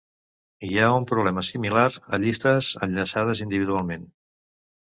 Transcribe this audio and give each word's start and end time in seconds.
Hi 0.67 0.77
ha 0.77 0.87
un 1.01 1.03
problema 1.11 1.43
similar 1.49 1.85
a 2.17 2.21
llistes 2.25 2.73
enllaçades 2.87 3.47
individualment. 3.47 4.13